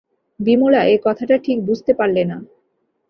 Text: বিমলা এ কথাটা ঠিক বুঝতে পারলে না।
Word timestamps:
বিমলা 0.39 0.81
এ 0.85 0.95
কথাটা 1.05 1.35
ঠিক 1.37 1.57
বুঝতে 1.65 1.91
পারলে 1.93 2.23
না। 2.25 2.37